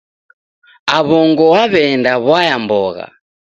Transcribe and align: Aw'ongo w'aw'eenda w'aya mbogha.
Aw'ongo 0.95 1.43
w'aw'eenda 1.53 2.13
w'aya 2.25 2.55
mbogha. 2.63 3.05